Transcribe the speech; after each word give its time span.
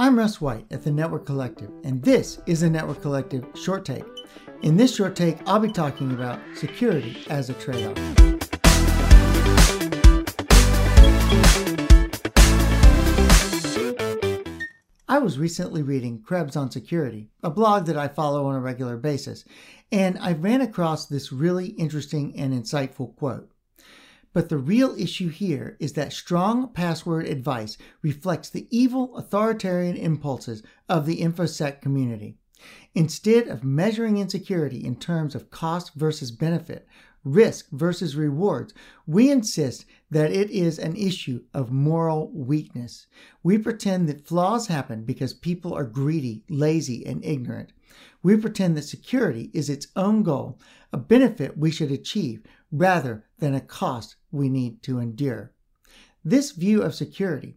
I'm 0.00 0.18
Russ 0.18 0.40
White 0.40 0.64
at 0.70 0.82
the 0.82 0.90
Network 0.90 1.26
Collective, 1.26 1.70
and 1.84 2.02
this 2.02 2.40
is 2.46 2.60
the 2.60 2.70
Network 2.70 3.02
Collective 3.02 3.44
Short 3.52 3.84
Take. 3.84 4.06
In 4.62 4.74
this 4.78 4.96
short 4.96 5.14
take, 5.14 5.46
I'll 5.46 5.60
be 5.60 5.70
talking 5.70 6.12
about 6.12 6.40
security 6.54 7.18
as 7.28 7.50
a 7.50 7.52
trade 7.52 7.84
off. 7.84 7.98
I 15.06 15.18
was 15.18 15.38
recently 15.38 15.82
reading 15.82 16.22
Krebs 16.22 16.56
on 16.56 16.70
Security, 16.70 17.28
a 17.42 17.50
blog 17.50 17.84
that 17.84 17.98
I 17.98 18.08
follow 18.08 18.46
on 18.46 18.54
a 18.54 18.60
regular 18.60 18.96
basis, 18.96 19.44
and 19.92 20.16
I 20.18 20.32
ran 20.32 20.62
across 20.62 21.04
this 21.04 21.30
really 21.30 21.66
interesting 21.72 22.34
and 22.38 22.54
insightful 22.54 23.14
quote. 23.16 23.49
But 24.32 24.48
the 24.48 24.58
real 24.58 24.94
issue 24.96 25.28
here 25.28 25.76
is 25.80 25.94
that 25.94 26.12
strong 26.12 26.68
password 26.72 27.26
advice 27.26 27.76
reflects 28.00 28.48
the 28.48 28.68
evil 28.70 29.16
authoritarian 29.16 29.96
impulses 29.96 30.62
of 30.88 31.04
the 31.04 31.20
InfoSec 31.20 31.80
community. 31.80 32.36
Instead 32.94 33.48
of 33.48 33.64
measuring 33.64 34.18
insecurity 34.18 34.84
in 34.84 34.96
terms 34.96 35.34
of 35.34 35.50
cost 35.50 35.94
versus 35.94 36.30
benefit, 36.30 36.86
risk 37.24 37.68
versus 37.70 38.16
rewards, 38.16 38.72
we 39.06 39.30
insist 39.30 39.84
that 40.10 40.30
it 40.30 40.50
is 40.50 40.78
an 40.78 40.94
issue 40.96 41.42
of 41.52 41.72
moral 41.72 42.30
weakness. 42.32 43.06
We 43.42 43.58
pretend 43.58 44.08
that 44.08 44.26
flaws 44.26 44.68
happen 44.68 45.04
because 45.04 45.34
people 45.34 45.74
are 45.74 45.84
greedy, 45.84 46.44
lazy, 46.48 47.04
and 47.04 47.24
ignorant. 47.24 47.72
We 48.22 48.36
pretend 48.36 48.76
that 48.76 48.82
security 48.82 49.50
is 49.52 49.68
its 49.68 49.88
own 49.96 50.22
goal, 50.22 50.58
a 50.92 50.98
benefit 50.98 51.58
we 51.58 51.70
should 51.70 51.90
achieve 51.90 52.42
rather 52.72 53.26
than 53.38 53.54
a 53.54 53.60
cost 53.60 54.16
we 54.30 54.48
need 54.48 54.82
to 54.82 54.98
endure. 54.98 55.52
This 56.24 56.52
view 56.52 56.82
of 56.82 56.94
security 56.94 57.56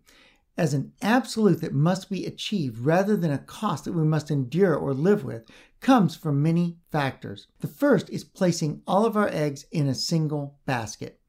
as 0.58 0.74
an 0.74 0.94
absolute 1.02 1.62
that 1.62 1.74
must 1.74 2.10
be 2.10 2.26
achieved 2.26 2.80
rather 2.80 3.18
than 3.18 3.32
a 3.32 3.40
cost 3.40 3.86
that 3.86 3.94
we 3.94 4.04
must 4.04 4.30
endure 4.30 4.76
or 4.76 4.94
live 4.94 5.24
with 5.24 5.44
comes 5.82 6.16
from 6.16 6.42
many 6.42 6.78
factors. 6.92 7.48
The 7.60 7.68
first 7.68 8.10
is 8.10 8.24
placing 8.24 8.82
all 8.88 9.06
of 9.06 9.18
our 9.18 9.28
eggs 9.30 9.66
in 9.72 9.88
a 9.88 9.96
single 9.96 10.60
basket. 10.66 11.20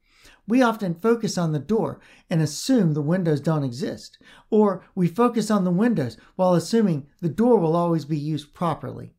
We 0.47 0.61
often 0.61 0.93
focus 0.93 1.37
on 1.37 1.53
the 1.53 1.59
door 1.59 1.99
and 2.29 2.41
assume 2.41 2.93
the 2.93 3.01
windows 3.01 3.41
don't 3.41 3.63
exist, 3.63 4.19
or 4.51 4.85
we 4.93 5.07
focus 5.07 5.49
on 5.49 5.63
the 5.63 5.71
windows 5.71 6.17
while 6.35 6.53
assuming 6.53 7.07
the 7.19 7.29
door 7.29 7.57
will 7.57 7.75
always 7.75 8.05
be 8.05 8.17
used 8.17 8.53
properly. 8.53 9.13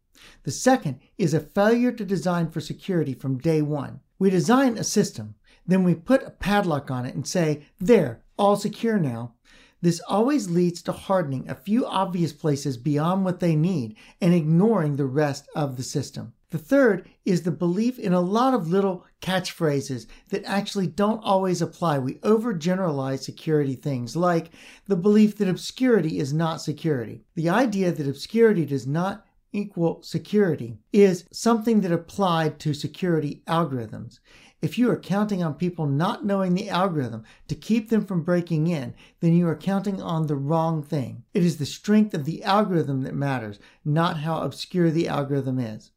The 0.44 0.52
second 0.52 1.00
is 1.19 1.34
a 1.34 1.41
failure 1.41 1.92
to 1.92 2.04
design 2.04 2.50
for 2.50 2.60
security 2.60 3.12
from 3.12 3.38
day 3.38 3.60
one. 3.60 4.00
We 4.19 4.31
design 4.31 4.78
a 4.78 4.84
system, 4.84 5.34
then 5.67 5.84
we 5.84 5.95
put 5.95 6.22
a 6.22 6.31
padlock 6.31 6.91
on 6.91 7.05
it 7.05 7.14
and 7.14 7.27
say, 7.27 7.67
there, 7.78 8.22
all 8.39 8.56
secure 8.56 8.98
now. 8.98 9.34
This 9.83 10.00
always 10.09 10.48
leads 10.48 10.81
to 10.83 10.92
hardening 10.92 11.48
a 11.48 11.55
few 11.55 11.84
obvious 11.86 12.33
places 12.33 12.77
beyond 12.77 13.25
what 13.25 13.41
they 13.41 13.55
need 13.55 13.97
and 14.20 14.33
ignoring 14.33 14.97
the 14.97 15.05
rest 15.05 15.48
of 15.55 15.77
the 15.77 15.83
system. 15.83 16.33
The 16.50 16.59
third 16.59 17.09
is 17.25 17.42
the 17.42 17.50
belief 17.50 17.98
in 17.98 18.12
a 18.12 18.20
lot 18.20 18.55
of 18.55 18.69
little 18.69 19.05
catchphrases 19.20 20.06
that 20.31 20.44
actually 20.44 20.87
don't 20.87 21.22
always 21.22 21.61
apply. 21.61 21.98
We 21.98 22.14
overgeneralize 22.20 23.25
security 23.25 23.75
things 23.75 24.14
like 24.17 24.50
the 24.87 24.97
belief 24.97 25.37
that 25.39 25.48
obscurity 25.48 26.19
is 26.19 26.33
not 26.33 26.62
security. 26.62 27.25
The 27.34 27.50
idea 27.50 27.91
that 27.92 28.09
obscurity 28.09 28.64
does 28.64 28.87
not 28.87 29.25
equal 29.52 30.02
security 30.02 30.78
is 30.92 31.25
something 31.33 31.80
that 31.80 31.92
applied 31.92 32.58
to 32.61 32.75
security 32.75 33.42
algorithms. 33.47 34.19
If 34.62 34.78
you 34.78 34.91
are 34.91 34.98
counting 34.98 35.42
on 35.42 35.55
people 35.55 35.86
not 35.86 36.25
knowing 36.25 36.55
the 36.55 36.70
algorithm 36.70 37.25
to 37.48 37.55
keep 37.55 37.88
them 37.91 38.05
from 38.05 38.22
breaking 38.22 38.66
in, 38.66 38.94
then 39.20 39.34
you 39.34 39.47
are 39.48 39.56
counting 39.56 40.00
on 40.00 40.27
the 40.27 40.36
wrong 40.36 40.83
thing. 40.83 41.25
It 41.34 41.44
is 41.44 41.58
the 41.58 41.66
strength 41.66 42.14
of 42.14 42.25
the 42.25 42.42
algorithm 42.42 43.03
that 43.03 43.14
matters, 43.14 43.58
not 43.84 44.20
how 44.20 44.41
obscure 44.41 44.91
the 44.91 45.08
algorithm 45.08 45.58
is. 45.58 45.92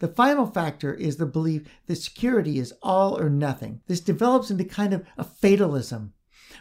The 0.00 0.08
final 0.08 0.46
factor 0.46 0.92
is 0.92 1.16
the 1.16 1.26
belief 1.26 1.68
that 1.86 1.96
security 1.96 2.58
is 2.58 2.74
all 2.82 3.18
or 3.18 3.30
nothing. 3.30 3.80
This 3.86 4.00
develops 4.00 4.50
into 4.50 4.64
kind 4.64 4.92
of 4.92 5.06
a 5.16 5.24
fatalism. 5.24 6.12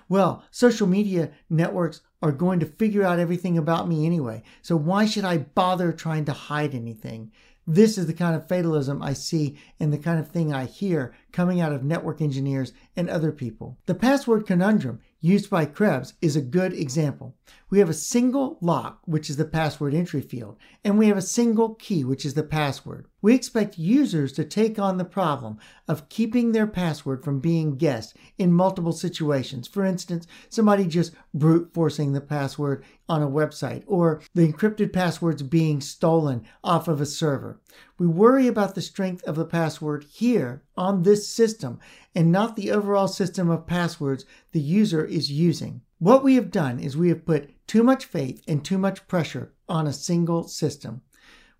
Well, 0.08 0.44
social 0.52 0.88
media 0.88 1.32
networks 1.50 2.02
are 2.22 2.32
going 2.32 2.60
to 2.60 2.66
figure 2.66 3.04
out 3.04 3.20
everything 3.20 3.58
about 3.58 3.88
me 3.88 4.06
anyway. 4.06 4.44
So 4.62 4.76
why 4.76 5.06
should 5.06 5.26
I 5.26 5.38
bother 5.38 5.92
trying 5.92 6.26
to 6.26 6.34
hide 6.34 6.76
anything? 6.76 7.32
This 7.66 7.98
is 7.98 8.08
the 8.08 8.14
kind 8.14 8.36
of 8.36 8.48
fatalism 8.48 9.02
I 9.02 9.14
see 9.14 9.56
and 9.80 9.94
the 9.94 9.98
kind 10.00 10.20
of 10.20 10.30
thing 10.30 10.52
I 10.52 10.66
hear 10.66 11.14
coming 11.32 11.62
out 11.62 11.72
of 11.72 11.84
network 11.84 12.20
engineers 12.20 12.74
and 12.96 13.10
other 13.10 13.32
people. 13.32 13.78
The 13.86 13.94
password 13.94 14.48
conundrum 14.48 15.02
used 15.22 15.50
by 15.50 15.66
Krebs 15.66 16.14
is 16.22 16.36
a 16.36 16.42
good 16.42 16.74
example. 16.74 17.36
We 17.70 17.80
have 17.80 17.90
a 17.90 17.94
single 17.94 18.58
lock, 18.62 19.02
which 19.06 19.30
is 19.30 19.38
the 19.38 19.46
password 19.46 19.94
entry 19.94 20.22
field, 20.22 20.58
and 20.84 20.98
we 20.98 21.08
have 21.08 21.18
a 21.18 21.22
single 21.22 21.76
key, 21.76 22.04
which 22.04 22.26
is 22.26 22.34
the 22.34 22.44
password. 22.44 23.08
We 23.22 23.36
expect 23.36 23.78
users 23.78 24.32
to 24.34 24.46
take 24.46 24.80
on 24.80 24.98
the 24.98 25.06
problem 25.06 25.60
of 25.88 26.08
keeping 26.10 26.52
their 26.52 26.68
password 26.68 27.24
from 27.24 27.40
being 27.40 27.76
guessed 27.76 28.16
in 28.38 28.54
multiple 28.54 28.94
situations. 28.94 29.68
For 29.68 29.84
instance, 29.84 30.26
somebody 30.50 30.86
just 30.88 31.14
brute 31.34 31.72
forcing 31.74 32.14
the 32.14 32.22
password 32.22 32.84
on 33.08 33.22
a 33.22 33.28
website 33.28 33.84
or 33.88 34.22
the 34.34 34.52
encrypted 34.52 34.94
passwords 34.94 35.44
being 35.44 35.82
stolen 35.82 36.46
off 36.64 36.88
of 36.88 37.02
a 37.02 37.06
server. 37.06 37.60
We 38.00 38.08
worry 38.08 38.48
about 38.48 38.76
the 38.76 38.82
strength 38.82 39.24
of 39.26 39.36
the 39.36 39.44
password 39.44 40.06
here 40.06 40.64
on 40.78 41.04
this 41.04 41.28
system 41.28 41.80
and 42.16 42.32
not 42.32 42.56
the 42.56 42.72
overall 42.72 43.10
system 43.10 43.50
of 43.50 43.68
passwords 43.68 44.26
the 44.54 44.62
user 44.62 45.04
is 45.04 45.30
using. 45.30 45.82
What 45.98 46.24
we 46.24 46.36
have 46.36 46.50
done 46.50 46.80
is 46.80 46.96
we 46.96 47.10
have 47.10 47.26
put 47.26 47.52
too 47.68 47.84
much 47.84 48.06
faith 48.06 48.42
and 48.48 48.64
too 48.64 48.78
much 48.78 49.06
pressure 49.10 49.52
on 49.68 49.86
a 49.86 49.92
single 49.92 50.48
system. 50.48 51.02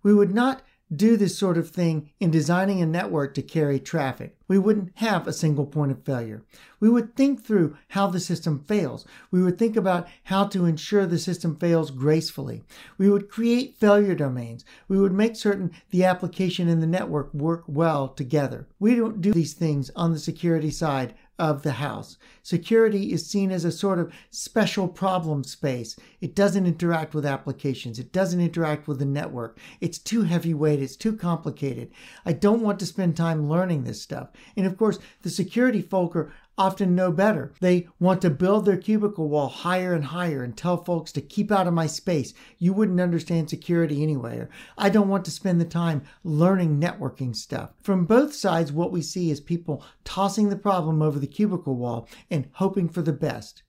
We 0.02 0.14
would 0.14 0.34
not 0.34 0.62
do 0.94 1.16
this 1.16 1.38
sort 1.38 1.56
of 1.56 1.70
thing 1.70 2.10
in 2.18 2.30
designing 2.30 2.82
a 2.82 2.86
network 2.86 3.34
to 3.34 3.42
carry 3.42 3.78
traffic. 3.78 4.36
We 4.48 4.58
wouldn't 4.58 4.90
have 4.96 5.28
a 5.28 5.32
single 5.32 5.66
point 5.66 5.92
of 5.92 6.02
failure. 6.02 6.42
We 6.80 6.88
would 6.88 7.14
think 7.14 7.44
through 7.44 7.76
how 7.88 8.08
the 8.08 8.18
system 8.18 8.64
fails. 8.66 9.06
We 9.30 9.42
would 9.42 9.58
think 9.58 9.76
about 9.76 10.08
how 10.24 10.46
to 10.48 10.64
ensure 10.64 11.06
the 11.06 11.18
system 11.18 11.56
fails 11.56 11.92
gracefully. 11.92 12.64
We 12.98 13.08
would 13.08 13.28
create 13.28 13.76
failure 13.76 14.16
domains. 14.16 14.64
We 14.88 14.98
would 14.98 15.12
make 15.12 15.36
certain 15.36 15.70
the 15.90 16.04
application 16.04 16.68
and 16.68 16.82
the 16.82 16.88
network 16.88 17.32
work 17.32 17.64
well 17.68 18.08
together. 18.08 18.66
We 18.80 18.96
don't 18.96 19.20
do 19.20 19.32
these 19.32 19.54
things 19.54 19.90
on 19.94 20.12
the 20.12 20.18
security 20.18 20.70
side 20.70 21.14
of 21.40 21.62
the 21.62 21.72
house. 21.72 22.18
Security 22.42 23.12
is 23.12 23.26
seen 23.26 23.50
as 23.50 23.64
a 23.64 23.72
sort 23.72 23.98
of 23.98 24.12
special 24.30 24.86
problem 24.86 25.42
space. 25.42 25.96
It 26.20 26.34
doesn't 26.34 26.66
interact 26.66 27.14
with 27.14 27.24
applications. 27.24 27.98
It 27.98 28.12
doesn't 28.12 28.42
interact 28.42 28.86
with 28.86 28.98
the 28.98 29.06
network. 29.06 29.58
It's 29.80 29.98
too 29.98 30.24
heavyweight. 30.24 30.82
It's 30.82 30.96
too 30.96 31.16
complicated. 31.16 31.90
I 32.26 32.34
don't 32.34 32.60
want 32.60 32.78
to 32.80 32.86
spend 32.86 33.16
time 33.16 33.48
learning 33.48 33.84
this 33.84 34.02
stuff. 34.02 34.28
And 34.54 34.66
of 34.66 34.76
course, 34.76 34.98
the 35.22 35.30
security 35.30 35.80
folk 35.80 36.14
are 36.14 36.30
often 36.60 36.94
know 36.94 37.10
better. 37.10 37.54
They 37.60 37.88
want 37.98 38.20
to 38.20 38.28
build 38.28 38.66
their 38.66 38.76
cubicle 38.76 39.30
wall 39.30 39.48
higher 39.48 39.94
and 39.94 40.04
higher 40.04 40.42
and 40.42 40.54
tell 40.54 40.84
folks 40.84 41.10
to 41.12 41.22
keep 41.22 41.50
out 41.50 41.66
of 41.66 41.72
my 41.72 41.86
space. 41.86 42.34
You 42.58 42.74
wouldn't 42.74 43.00
understand 43.00 43.48
security 43.48 44.02
anyway. 44.02 44.36
Or 44.40 44.50
I 44.76 44.90
don't 44.90 45.08
want 45.08 45.24
to 45.24 45.30
spend 45.30 45.58
the 45.58 45.64
time 45.64 46.02
learning 46.22 46.78
networking 46.78 47.34
stuff. 47.34 47.70
From 47.80 48.04
both 48.04 48.34
sides, 48.34 48.72
what 48.72 48.92
we 48.92 49.00
see 49.00 49.30
is 49.30 49.40
people 49.40 49.82
tossing 50.04 50.50
the 50.50 50.56
problem 50.56 51.00
over 51.00 51.18
the 51.18 51.26
cubicle 51.26 51.76
wall 51.76 52.06
and 52.30 52.50
hoping 52.52 52.90
for 52.90 53.00
the 53.00 53.14
best. 53.14 53.62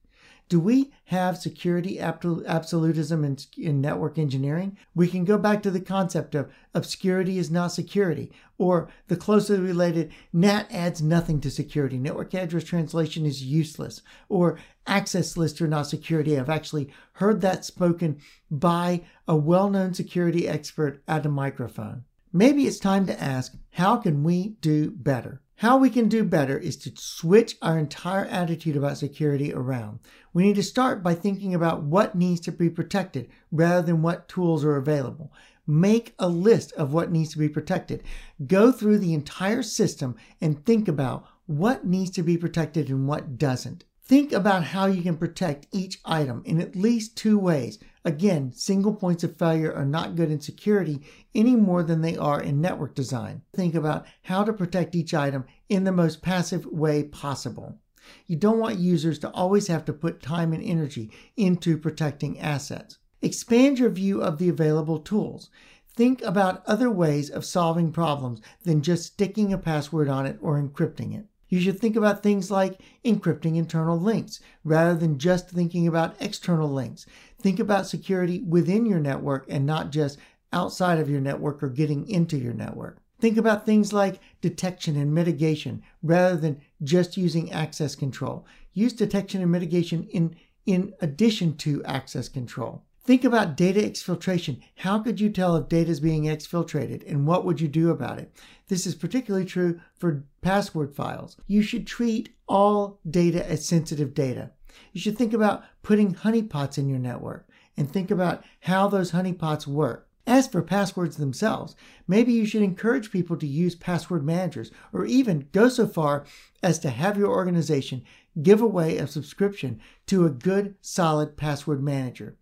Do 0.52 0.60
we 0.60 0.92
have 1.06 1.38
security 1.38 1.98
absolutism 1.98 3.24
in, 3.24 3.38
in, 3.58 3.80
network 3.80 4.18
engineering? 4.18 4.78
We 4.94 5.08
can 5.08 5.24
go 5.24 5.38
back 5.38 5.64
to 5.64 5.72
the 5.72 5.80
concept 5.80 6.36
of 6.36 6.52
obscurity 6.74 7.38
is 7.38 7.50
not 7.50 7.70
security, 7.70 8.34
or 8.58 8.90
the 9.08 9.16
closely 9.16 9.58
related 9.60 10.12
NAT 10.34 10.68
adds 10.70 11.02
nothing 11.02 11.40
to 11.40 11.50
security. 11.50 11.98
Network 11.98 12.34
address 12.34 12.66
translation 12.66 13.26
is 13.26 13.46
useless, 13.46 14.02
or 14.28 14.60
access 14.86 15.38
lists 15.38 15.62
are 15.62 15.70
not 15.70 15.88
security. 15.88 16.38
I've 16.38 16.50
actually 16.50 16.92
heard 17.14 17.40
that 17.40 17.64
spoken 17.64 18.20
by 18.50 19.04
a 19.30 19.38
well 19.38 19.70
known 19.70 19.94
security 19.94 20.50
expert 20.50 21.02
at 21.08 21.26
a 21.26 21.30
microphone. 21.30 22.04
Maybe 22.34 22.68
it's 22.68 22.78
time 22.78 23.06
to 23.06 23.24
ask 23.24 23.54
how 23.70 23.96
can 23.96 24.22
we 24.22 24.58
do 24.60 24.92
better? 24.92 25.42
How 25.62 25.78
we 25.78 25.92
can 25.92 26.10
do 26.10 26.24
better 26.24 26.58
is 26.58 26.76
to 26.78 26.92
switch 26.96 27.56
our 27.62 27.78
entire 27.78 28.26
attitude 28.26 28.76
about 28.76 28.98
security 28.98 29.54
around. 29.54 30.00
We 30.34 30.42
need 30.42 30.56
to 30.56 30.64
start 30.64 31.04
by 31.04 31.14
thinking 31.14 31.54
about 31.54 31.84
what 31.84 32.16
needs 32.16 32.42
to 32.42 32.52
be 32.52 32.68
protected 32.68 33.30
rather 33.52 33.84
than 33.84 34.02
what 34.02 34.28
tools 34.28 34.66
are 34.66 34.78
available. 34.78 35.32
Make 35.68 36.16
a 36.18 36.28
list 36.28 36.72
of 36.72 36.94
what 36.94 37.12
needs 37.12 37.34
to 37.34 37.38
be 37.38 37.48
protected. 37.48 38.02
Go 38.48 38.72
through 38.72 38.98
the 38.98 39.14
entire 39.14 39.62
system 39.62 40.16
and 40.42 40.66
think 40.66 40.88
about 40.88 41.28
what 41.46 41.86
needs 41.86 42.10
to 42.16 42.24
be 42.24 42.38
protected 42.38 42.90
and 42.90 43.08
what 43.08 43.38
doesn't. 43.38 43.84
Think 44.04 44.34
about 44.34 44.66
how 44.66 44.88
you 44.88 45.02
can 45.04 45.16
protect 45.16 45.68
each 45.72 46.00
item 46.04 46.42
in 46.46 46.60
at 46.60 46.76
least 46.76 47.16
two 47.16 47.38
ways. 47.38 47.80
Again, 48.04 48.52
single 48.52 48.94
points 48.96 49.24
of 49.24 49.38
failure 49.38 49.74
are 49.74 49.86
not 49.86 50.16
good 50.16 50.32
in 50.32 50.42
security 50.42 51.02
any 51.36 51.56
more 51.56 51.84
than 51.84 52.02
they 52.02 52.18
are 52.18 52.42
in 52.42 52.60
network 52.60 52.96
design. 52.96 53.44
Think 53.54 53.76
about 53.76 54.06
how 54.24 54.44
to 54.44 54.54
protect 54.54 54.96
each 54.96 55.14
item 55.14 55.46
in 55.70 55.84
the 55.84 55.92
most 55.92 56.22
passive 56.22 56.66
way 56.66 57.04
possible. 57.04 57.80
You 58.26 58.36
don't 58.36 58.60
want 58.60 58.80
users 58.80 59.20
to 59.20 59.30
always 59.30 59.68
have 59.68 59.86
to 59.86 59.94
put 59.94 60.22
time 60.22 60.52
and 60.52 60.64
energy 60.64 61.12
into 61.38 61.78
protecting 61.78 62.40
assets. 62.40 62.98
Expand 63.22 63.78
your 63.78 63.92
view 63.92 64.22
of 64.22 64.40
the 64.40 64.50
available 64.50 65.00
tools. 65.00 65.50
Think 65.94 66.22
about 66.24 66.66
other 66.66 66.90
ways 66.90 67.30
of 67.30 67.46
solving 67.46 67.92
problems 67.92 68.42
than 68.64 68.82
just 68.82 69.06
sticking 69.06 69.54
a 69.54 69.58
password 69.58 70.10
on 70.10 70.26
it 70.26 70.40
or 70.42 70.60
encrypting 70.60 71.16
it. 71.16 71.28
You 71.52 71.60
should 71.60 71.82
think 71.82 71.98
about 71.98 72.24
things 72.24 72.50
like 72.50 72.80
encrypting 73.04 73.58
internal 73.58 74.00
links 74.00 74.40
rather 74.64 74.96
than 74.96 75.20
just 75.20 75.50
thinking 75.50 75.86
about 75.86 76.16
external 76.22 76.70
links. 76.70 77.06
Think 77.42 77.60
about 77.60 77.88
security 77.88 78.40
within 78.42 78.86
your 78.86 79.02
network 79.02 79.46
and 79.50 79.66
not 79.66 79.92
just 79.92 80.18
outside 80.54 80.98
of 80.98 81.10
your 81.10 81.20
network 81.20 81.62
or 81.62 81.68
getting 81.68 82.08
into 82.08 82.38
your 82.38 82.54
network. 82.54 83.00
Think 83.20 83.36
about 83.36 83.66
things 83.66 83.92
like 83.92 84.22
detection 84.40 84.96
and 84.96 85.14
mitigation 85.14 85.84
rather 86.02 86.38
than 86.38 86.62
just 86.84 87.18
using 87.18 87.52
access 87.52 87.96
control. 87.96 88.46
Use 88.72 88.94
detection 88.94 89.42
and 89.42 89.52
mitigation 89.52 90.08
in, 90.08 90.38
in 90.66 90.94
addition 91.02 91.58
to 91.58 91.84
access 91.84 92.30
control. 92.30 92.86
Think 93.04 93.24
about 93.24 93.58
data 93.58 93.80
exfiltration. 93.80 94.62
How 94.76 95.00
could 95.00 95.20
you 95.20 95.32
tell 95.32 95.56
if 95.56 95.68
data 95.68 95.90
is 95.90 96.00
being 96.00 96.26
exfiltrated 96.26 97.04
and 97.10 97.26
what 97.26 97.44
would 97.46 97.60
you 97.60 97.68
do 97.68 97.90
about 97.90 98.20
it? 98.20 98.32
This 98.68 98.86
is 98.86 98.94
particularly 98.94 99.46
true 99.46 99.80
for 99.96 100.24
password 100.42 100.96
files. 100.96 101.36
You 101.48 101.64
should 101.64 101.88
treat 101.88 102.36
all 102.48 103.00
data 103.10 103.48
as 103.50 103.66
sensitive 103.66 104.14
data. 104.14 104.52
You 104.94 105.02
should 105.02 105.18
think 105.18 105.34
about 105.34 105.64
putting 105.82 106.14
honeypots 106.14 106.78
in 106.78 106.88
your 106.88 107.00
network 107.00 107.50
and 107.76 107.90
think 107.90 108.12
about 108.12 108.44
how 108.62 108.88
those 108.88 109.12
honeypots 109.12 109.66
work. 109.66 110.08
As 110.28 110.48
for 110.48 110.62
passwords 110.62 111.18
themselves, 111.18 111.76
maybe 112.08 112.32
you 112.32 112.46
should 112.46 112.62
encourage 112.62 113.12
people 113.12 113.36
to 113.38 113.48
use 113.48 113.74
password 113.74 114.24
managers 114.24 114.70
or 114.94 115.06
even 115.06 115.48
go 115.52 115.68
so 115.68 115.88
far 115.88 116.26
as 116.62 116.78
to 116.80 116.92
have 116.92 117.18
your 117.18 117.32
organization 117.32 118.04
give 118.44 118.62
away 118.62 118.98
a 118.98 119.08
subscription 119.08 119.82
to 120.06 120.26
a 120.26 120.30
good, 120.30 120.76
solid 120.82 121.36
password 121.36 121.82
manager. 121.84 122.38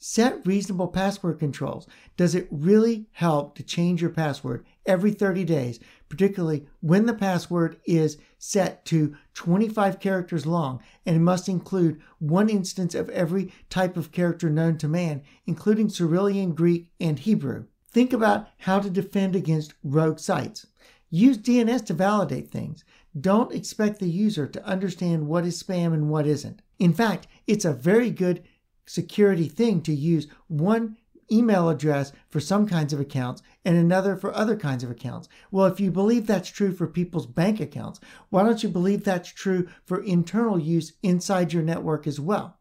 Set 0.00 0.46
reasonable 0.46 0.86
password 0.88 1.40
controls. 1.40 1.88
Does 2.16 2.34
it 2.36 2.46
really 2.52 3.06
help 3.12 3.56
to 3.56 3.64
change 3.64 4.00
your 4.00 4.10
password 4.10 4.64
every 4.86 5.10
30 5.10 5.42
days, 5.42 5.80
particularly 6.08 6.66
when 6.80 7.06
the 7.06 7.14
password 7.14 7.80
is 7.84 8.16
set 8.38 8.84
to 8.84 9.16
25 9.34 9.98
characters 9.98 10.46
long 10.46 10.80
and 11.04 11.24
must 11.24 11.48
include 11.48 12.00
one 12.20 12.48
instance 12.48 12.94
of 12.94 13.10
every 13.10 13.52
type 13.70 13.96
of 13.96 14.12
character 14.12 14.48
known 14.48 14.78
to 14.78 14.86
man, 14.86 15.22
including 15.46 15.88
Cyrillic, 15.88 16.54
Greek, 16.54 16.88
and 17.00 17.18
Hebrew? 17.18 17.64
Think 17.90 18.12
about 18.12 18.48
how 18.58 18.78
to 18.78 18.90
defend 18.90 19.34
against 19.34 19.74
rogue 19.82 20.20
sites. 20.20 20.66
Use 21.10 21.38
DNS 21.38 21.84
to 21.86 21.94
validate 21.94 22.50
things. 22.50 22.84
Don't 23.18 23.54
expect 23.54 23.98
the 23.98 24.08
user 24.08 24.46
to 24.46 24.64
understand 24.64 25.26
what 25.26 25.44
is 25.44 25.60
spam 25.60 25.92
and 25.92 26.08
what 26.08 26.26
isn't. 26.26 26.62
In 26.78 26.92
fact, 26.92 27.26
it's 27.46 27.64
a 27.64 27.72
very 27.72 28.10
good 28.10 28.44
security 28.88 29.48
thing 29.48 29.82
to 29.82 29.94
use 29.94 30.26
one 30.48 30.96
email 31.30 31.68
address 31.68 32.12
for 32.28 32.40
some 32.40 32.66
kinds 32.66 32.92
of 32.92 33.00
accounts 33.00 33.42
and 33.64 33.76
another 33.76 34.16
for 34.16 34.34
other 34.34 34.56
kinds 34.56 34.82
of 34.82 34.90
accounts. 34.90 35.28
Well, 35.50 35.66
if 35.66 35.78
you 35.78 35.90
believe 35.90 36.26
that's 36.26 36.48
true 36.48 36.72
for 36.72 36.86
people's 36.86 37.26
bank 37.26 37.60
accounts, 37.60 38.00
why 38.30 38.42
don't 38.42 38.62
you 38.62 38.68
believe 38.68 39.04
that's 39.04 39.32
true 39.32 39.68
for 39.84 40.02
internal 40.02 40.58
use 40.58 40.94
inside 41.02 41.52
your 41.52 41.62
network 41.62 42.06
as 42.06 42.18
well? 42.18 42.58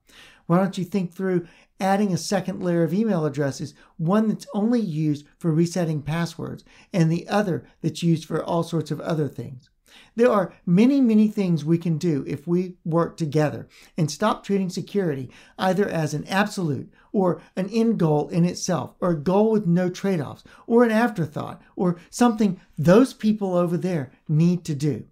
Why 0.47 0.57
don't 0.57 0.77
you 0.77 0.85
think 0.85 1.13
through 1.13 1.47
adding 1.79 2.13
a 2.13 2.17
second 2.17 2.63
layer 2.63 2.83
of 2.83 2.93
email 2.93 3.25
addresses, 3.25 3.73
one 3.97 4.27
that's 4.27 4.47
only 4.53 4.79
used 4.79 5.25
for 5.37 5.51
resetting 5.51 6.01
passwords 6.01 6.63
and 6.91 7.11
the 7.11 7.27
other 7.27 7.67
that's 7.81 8.03
used 8.03 8.25
for 8.25 8.43
all 8.43 8.63
sorts 8.63 8.91
of 8.91 8.99
other 9.01 9.27
things? 9.27 9.69
There 10.15 10.31
are 10.31 10.53
many, 10.65 10.99
many 11.01 11.27
things 11.27 11.63
we 11.63 11.77
can 11.77 11.97
do 11.97 12.23
if 12.27 12.47
we 12.47 12.75
work 12.83 13.17
together 13.17 13.67
and 13.97 14.11
stop 14.11 14.43
treating 14.43 14.69
security 14.69 15.29
either 15.57 15.87
as 15.87 16.13
an 16.13 16.25
absolute 16.27 16.91
or 17.11 17.41
an 17.55 17.69
end 17.69 17.97
goal 17.97 18.27
in 18.29 18.45
itself, 18.45 18.95
or 18.99 19.11
a 19.11 19.19
goal 19.19 19.51
with 19.51 19.65
no 19.65 19.89
trade 19.89 20.19
offs, 20.19 20.43
or 20.67 20.83
an 20.83 20.91
afterthought, 20.91 21.61
or 21.75 21.97
something 22.09 22.59
those 22.77 23.13
people 23.13 23.55
over 23.55 23.77
there 23.77 24.11
need 24.27 24.63
to 24.65 24.75
do. 24.75 25.05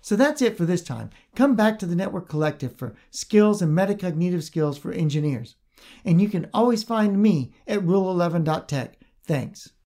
So 0.00 0.16
that's 0.16 0.40
it 0.40 0.56
for 0.56 0.64
this 0.64 0.82
time. 0.82 1.10
Come 1.34 1.56
back 1.56 1.78
to 1.78 1.86
the 1.86 1.96
Network 1.96 2.28
Collective 2.28 2.76
for 2.76 2.94
skills 3.10 3.60
and 3.60 3.76
metacognitive 3.76 4.42
skills 4.42 4.78
for 4.78 4.92
engineers. 4.92 5.56
And 6.04 6.20
you 6.22 6.28
can 6.28 6.48
always 6.54 6.84
find 6.84 7.20
me 7.20 7.52
at 7.66 7.80
rule11.tech. 7.80 8.98
Thanks. 9.24 9.72